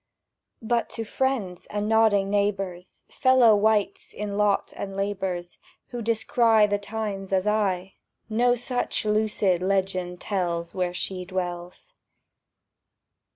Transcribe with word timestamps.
But 0.63 0.89
to 0.97 1.03
friends 1.05 1.67
and 1.67 1.87
nodding 1.87 2.31
neighbours, 2.31 3.05
Fellow 3.07 3.55
wights 3.55 4.13
in 4.15 4.35
lot 4.35 4.73
and 4.75 4.97
labours, 4.97 5.59
Who 5.89 6.01
descry 6.01 6.65
the 6.65 6.79
times 6.79 7.31
as 7.31 7.45
I, 7.45 7.93
No 8.27 8.55
such 8.55 9.05
lucid 9.05 9.61
legend 9.61 10.19
tells 10.19 10.73
Where 10.73 10.95
she 10.95 11.23
dwells. 11.23 11.93